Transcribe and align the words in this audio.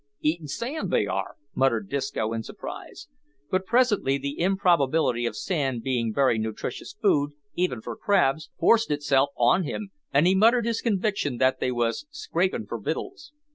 "Eatin' 0.21 0.47
sand 0.47 0.89
they 0.89 1.05
are!" 1.05 1.35
muttered 1.53 1.87
Disco 1.87 2.33
in 2.33 2.41
surprise; 2.41 3.07
but 3.51 3.67
presently 3.67 4.17
the 4.17 4.39
improbability 4.39 5.27
of 5.27 5.37
sand 5.37 5.83
being 5.83 6.11
very 6.11 6.39
nutritious 6.39 6.95
food, 6.99 7.33
even 7.53 7.81
for 7.81 7.95
crabs, 7.95 8.49
forced 8.57 8.89
itself 8.89 9.29
on 9.37 9.61
him, 9.63 9.91
and 10.11 10.25
he 10.25 10.33
muttered 10.33 10.65
his 10.65 10.81
conviction 10.81 11.37
that 11.37 11.59
they 11.59 11.71
"was 11.71 12.07
scrapin' 12.09 12.65
for 12.65 12.79
wittles." 12.79 13.31